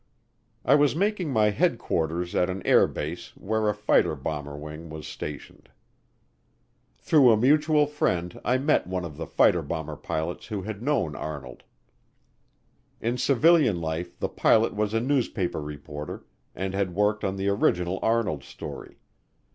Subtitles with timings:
[0.65, 5.05] I was making my headquarters at an air base where a fighter bomber wing was
[5.05, 5.69] stationed.
[6.97, 11.15] Through a mutual friend I met one of the fighter bomber pilots who had known
[11.15, 11.61] Arnold.
[12.99, 16.25] In civilian life the pilot was a newspaper reporter
[16.55, 18.97] and had worked on the original Arnold story.